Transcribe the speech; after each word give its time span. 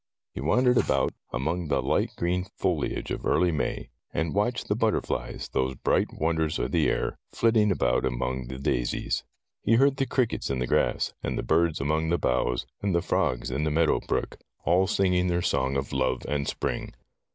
He 0.33 0.41
wandered 0.41 0.79
about 0.79 1.13
among 1.31 1.37
7 1.37 1.37
8 1.37 1.37
Tales 1.37 1.37
of 1.37 1.43
Modern 1.43 1.53
Germany 1.53 1.67
the 1.67 1.87
light 1.87 2.15
green 2.17 2.45
foliage 2.55 3.11
of 3.11 3.23
early 3.23 3.51
May, 3.51 3.89
and 4.11 4.33
watched 4.33 4.67
the 4.67 4.75
butterflies, 4.75 5.49
those 5.49 5.75
bright 5.75 6.07
won 6.19 6.37
ders 6.37 6.57
of 6.57 6.71
the 6.71 6.89
air, 6.89 7.19
flitting 7.31 7.69
about 7.71 8.03
among 8.03 8.47
the 8.47 8.57
daisies. 8.57 9.23
He 9.61 9.75
heard 9.75 9.97
the 9.97 10.07
crickets 10.07 10.49
in 10.49 10.57
the 10.57 10.65
grass, 10.65 11.13
and 11.21 11.37
the 11.37 11.43
birds 11.43 11.79
among 11.79 12.09
the 12.09 12.17
boughs, 12.17 12.65
and 12.81 12.95
the 12.95 13.03
frogs 13.03 13.51
in 13.51 13.63
the 13.63 13.69
meadow 13.69 13.99
brook, 13.99 14.39
all 14.65 14.87
singing 14.87 15.27
their 15.27 15.43
song 15.43 15.77
of 15.77 15.93
love 15.93 16.23
and 16.27 16.47
spring. 16.47 16.95